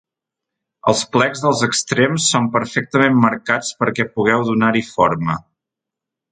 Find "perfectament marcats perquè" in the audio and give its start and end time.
2.57-4.09